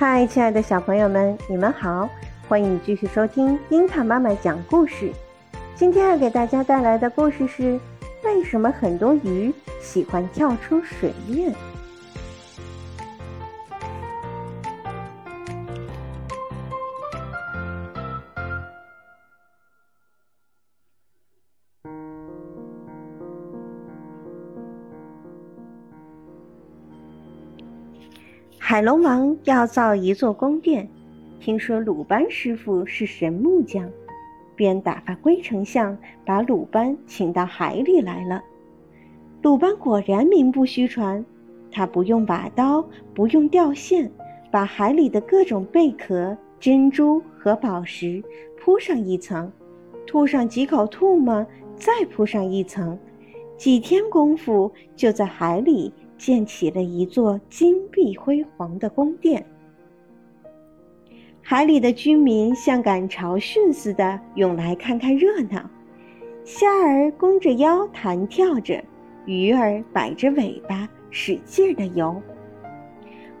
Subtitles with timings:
[0.00, 2.08] 嗨，亲爱的小朋友们，你们好！
[2.48, 5.12] 欢迎继续收听樱桃妈妈讲故事。
[5.74, 7.78] 今天要给大家带来的故事是：
[8.24, 11.54] 为什么很多鱼喜欢跳出水面？
[28.70, 30.88] 海龙王要造一座宫殿，
[31.40, 33.90] 听说鲁班师傅是神木匠，
[34.54, 38.40] 便打发龟丞相把鲁班请到海里来了。
[39.42, 41.24] 鲁班果然名不虚传，
[41.72, 44.08] 他不用把刀，不用吊线，
[44.52, 48.22] 把海里的各种贝壳、珍珠和宝石
[48.56, 49.50] 铺上一层，
[50.06, 52.96] 吐上几口唾沫，再铺上一层，
[53.56, 55.92] 几天功夫就在海里。
[56.20, 59.42] 建起了一座金碧辉煌的宫殿。
[61.40, 65.68] 海里的居民像赶潮汛似的涌来看看热闹，
[66.44, 68.84] 虾儿弓着腰弹跳着，
[69.24, 72.14] 鱼儿摆着尾巴使劲地游，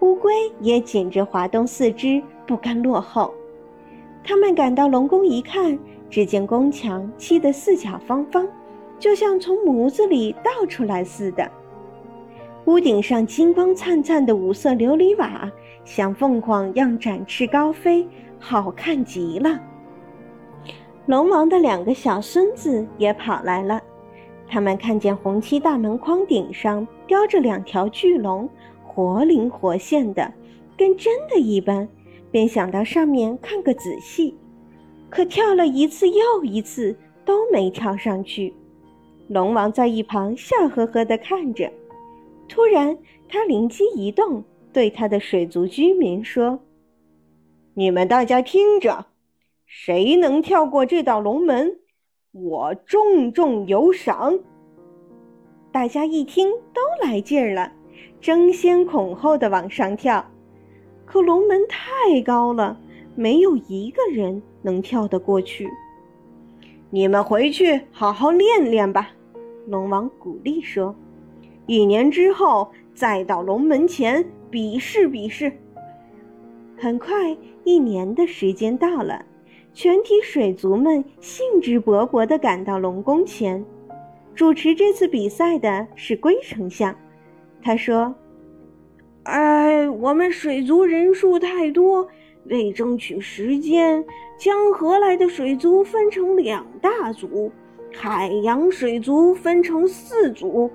[0.00, 3.34] 乌龟也紧着滑动四肢，不甘落后。
[4.24, 8.48] 他们赶到龙宫一看，只见宫墙砌得四角方方，
[8.98, 11.48] 就像从模子里倒出来似的。
[12.66, 15.50] 屋顶上金光灿灿的五色琉璃瓦，
[15.84, 18.06] 像凤凰一样展翅高飞，
[18.38, 19.60] 好看极了。
[21.06, 23.82] 龙王的两个小孙子也跑来了，
[24.48, 28.48] 他们看见红漆大门框顶上雕着两条巨龙，
[28.86, 30.32] 活灵活现的，
[30.76, 31.88] 跟真的一般，
[32.30, 34.36] 便想到上面看个仔细，
[35.10, 38.54] 可跳了一次又一次都没跳上去。
[39.26, 41.68] 龙王在一旁笑呵呵地看着。
[42.52, 42.98] 突然，
[43.30, 46.60] 他灵机一动，对他的水族居民说
[47.72, 49.06] ：“你们大家听着，
[49.64, 51.78] 谁能跳过这道龙门，
[52.32, 54.38] 我重重有赏。”
[55.72, 57.72] 大家一听都来劲儿了，
[58.20, 60.22] 争先恐后的往上跳。
[61.06, 62.78] 可龙门太高了，
[63.14, 65.66] 没有一个人能跳得过去。
[66.90, 69.08] 你们回去好好练练吧，
[69.68, 70.94] 龙王鼓励说。
[71.66, 75.52] 一年之后，再到龙门前比试比试。
[76.76, 79.24] 很快，一年的时间到了，
[79.72, 83.64] 全体水族们兴致勃勃地赶到龙宫前。
[84.34, 86.94] 主持这次比赛的是龟丞相，
[87.62, 88.12] 他说
[89.22, 92.08] ：“哎，我们水族人数太多，
[92.46, 94.04] 为争取时间，
[94.36, 97.52] 将河来的水族分成两大组，
[97.94, 100.68] 海洋水族分成四组。”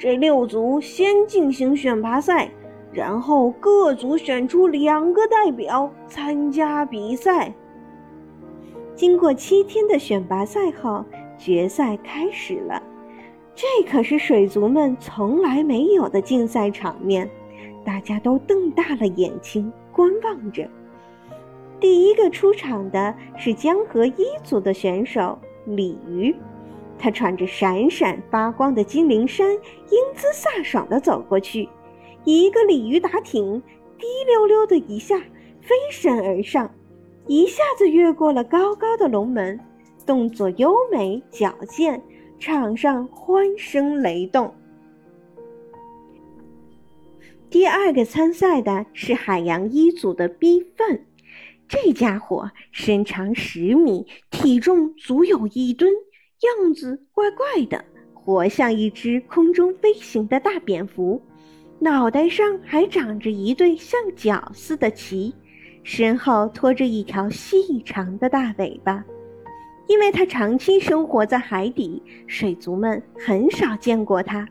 [0.00, 2.50] 这六组先进行选拔赛，
[2.90, 7.52] 然后各组选出两个代表参加比赛。
[8.94, 11.04] 经过七天的选拔赛后，
[11.36, 12.82] 决赛开始了。
[13.54, 17.28] 这可是水族们从来没有的竞赛场面，
[17.84, 20.66] 大家都瞪大了眼睛观望着。
[21.78, 26.34] 第一个出场的是江河一组的选手鲤鱼。
[27.00, 31.66] 他穿着闪闪发光的金灵衫，英姿飒爽地走过去，
[32.24, 33.58] 一个鲤鱼打挺，
[33.98, 35.18] 滴溜溜的一下
[35.62, 36.70] 飞身而上，
[37.26, 39.58] 一下子越过了高高的龙门，
[40.04, 42.02] 动作优美矫健，
[42.38, 44.54] 场上欢声雷动。
[47.48, 51.06] 第二个参赛的是海洋一组的逼粪，
[51.66, 55.90] 这家伙身长十米，体重足有一吨。
[56.40, 57.84] 样子怪怪的，
[58.14, 61.20] 活像一只空中飞行的大蝙蝠，
[61.78, 65.34] 脑袋上还长着一对像角似的鳍，
[65.82, 69.04] 身后拖着一条细长的大尾巴。
[69.86, 74.48] 因为它长期生活在海底，水族们很少见过它。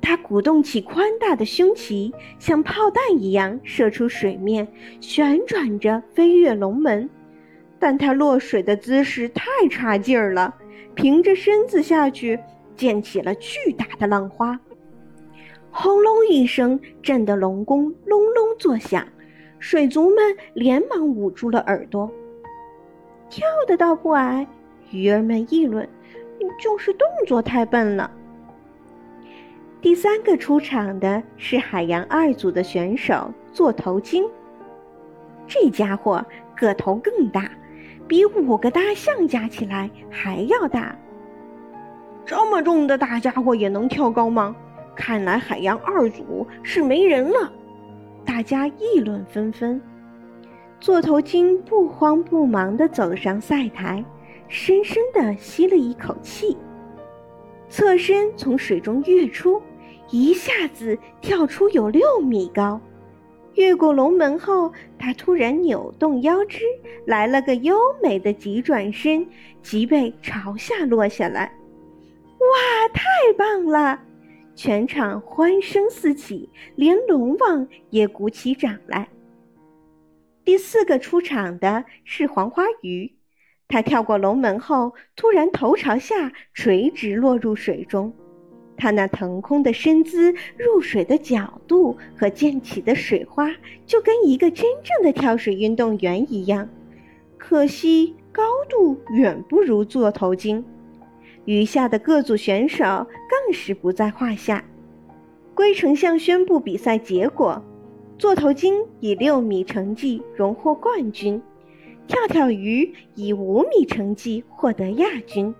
[0.00, 4.66] 它鼓动起宽大的胸鳍，像炮弹一样射出水面，
[5.00, 7.08] 旋转着飞越龙门。
[7.78, 10.52] 但它落水的姿势太差劲儿了。
[10.98, 12.36] 平着身子下去，
[12.74, 14.58] 溅起了巨大的浪花，
[15.70, 19.06] 轰隆一声，震得龙宫隆隆作响。
[19.60, 22.10] 水族们连忙捂住了耳朵。
[23.30, 24.44] 跳的倒不矮，
[24.90, 25.88] 鱼儿们议论，
[26.60, 28.10] 就是动作太笨了。
[29.80, 34.28] 第三个出场的是海洋二组的选手座头鲸，
[35.46, 37.48] 这家伙个头更大。
[38.08, 40.98] 比五个大象加起来还要大，
[42.24, 44.56] 这么重的大家伙也能跳高吗？
[44.96, 47.52] 看来海洋二组是没人了。
[48.24, 49.80] 大家议论纷纷。
[50.80, 54.04] 座头鲸不慌不忙地走上赛台，
[54.48, 56.56] 深深地吸了一口气，
[57.68, 59.60] 侧身从水中跃出，
[60.10, 62.80] 一下子跳出有六米高。
[63.58, 66.60] 越过龙门后，他突然扭动腰肢，
[67.04, 69.26] 来了个优美的急转身，
[69.62, 71.52] 脊背朝下落下来。
[72.38, 73.02] 哇，太
[73.36, 74.00] 棒了！
[74.54, 79.08] 全场欢声四起，连龙王也鼓起掌来。
[80.44, 83.12] 第四个出场的是黄花鱼，
[83.66, 88.14] 它跳过龙门后，突然头朝下垂直落入水中。
[88.78, 93.50] 他那腾空的身姿、入水的角度和溅起的水花，
[93.84, 96.66] 就跟一个真正的跳水运动员一样。
[97.36, 100.64] 可惜高度远不如座头鲸，
[101.44, 104.64] 余下的各组选手更是不在话下。
[105.54, 107.62] 龟丞相宣布比赛结果。
[108.16, 111.40] 座头鲸以六米成绩荣获冠军，
[112.08, 115.54] 跳跳鱼以五米成绩获得亚军，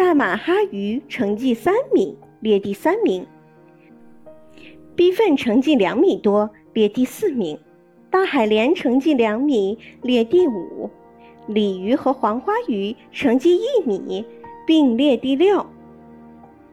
[0.00, 3.26] 大马哈鱼成绩三米列第三名，
[4.96, 7.58] 逼粪成绩两米多列第四名，
[8.08, 10.88] 大海莲成绩两米列第五，
[11.48, 14.24] 鲤鱼和黄花鱼成绩一米
[14.66, 15.66] 并列第六。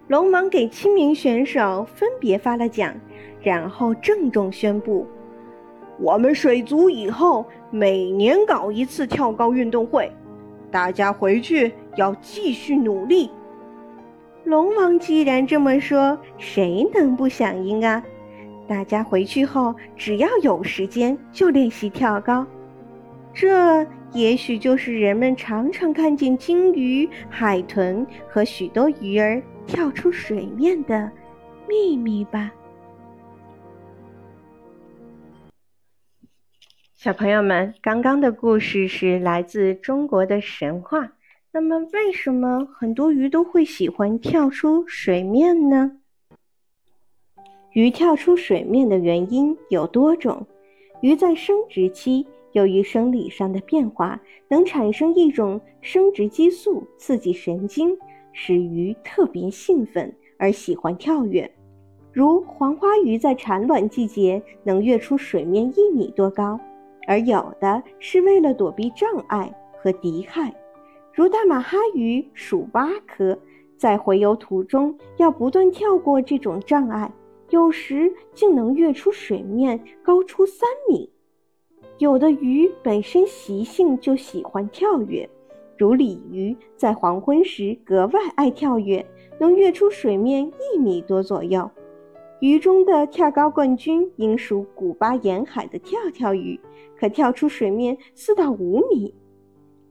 [0.07, 2.95] 龙王给七名选手分别发了奖。
[3.41, 5.05] 然后郑重宣布
[5.99, 10.09] ：“我们水族以后每年搞一次跳高运动会，
[10.71, 13.29] 大家回去要继续努力。”
[14.45, 18.01] 龙王既然这么说，谁能不响应啊？
[18.65, 22.47] 大家回去后只要有时间就练习跳高，
[23.33, 31.11] 这也许就是人们常常看见鲸鱼、海豚和许多鱼儿跳出水面的
[31.67, 32.51] 秘密吧。
[36.95, 41.11] 小朋友们，刚刚的故事是来自中国的神话。
[41.57, 45.91] 那么，为什么很多鱼都会喜欢跳出水面呢？
[47.71, 50.45] 鱼跳出水面的原因有多种。
[51.01, 57.97] 鱼在生殖期，由于生理上的变化，能产生一种生殖激素，刺激神经，
[58.33, 61.51] 使鱼特别兴奋而喜欢跳跃。
[62.13, 66.59] 如黄花鱼在产卵季节能跃出水面一米多高。
[67.07, 69.51] 而有的是为了躲避障碍
[69.81, 70.53] 和敌害，
[71.17, 73.35] 如大马哈鱼属蛙科，
[73.75, 77.11] 在洄游途中要不断跳过这种障碍，
[77.49, 81.09] 有时竟能跃出水面高出三米。
[81.97, 85.27] 有的鱼本身习性就喜欢跳跃，
[85.75, 89.03] 如鲤鱼在黄昏时格外爱跳跃，
[89.39, 91.67] 能跃出水面一米多左右。
[92.41, 96.59] 鱼中的跳高冠军应属古巴沿海的跳跳鱼。
[96.99, 99.15] 可跳出水面四到五米。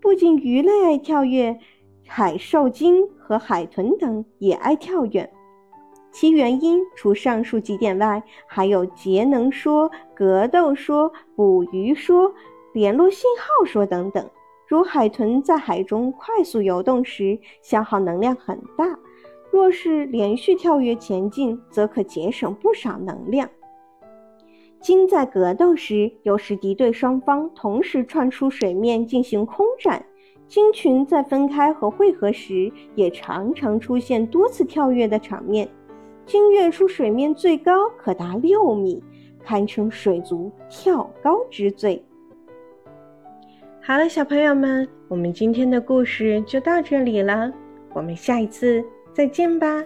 [0.06, 1.58] 不仅鱼类爱跳跃，
[2.06, 5.29] 海兽鲸和海豚等也爱跳跃。
[6.12, 12.32] 其原因除上述几点外，还有节能说、格斗说、捕鱼说、
[12.73, 14.25] 联络信号说等等。
[14.69, 18.86] 如海豚在海中快速游动时，消耗能量很大；
[19.51, 23.51] 若是连续跳跃前进，则可节省不少能量。
[24.86, 30.00] 鲸在格斗时，有时敌对双方同时窜出水面进行空战；
[30.46, 35.69] 鲸群在分开和汇合时，也常常出现多次跳跃的场面。
[36.24, 39.02] 鲸跃出水面最高可达六米，
[39.43, 42.00] 堪称水族跳高之最。
[43.82, 47.52] 好了，小朋友们，我们今天的故事就到这里了，
[47.93, 49.84] 我们下一次再见吧。